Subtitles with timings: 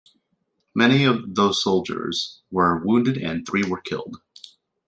[0.73, 4.17] Many of those soldiers were wounded and three were killed.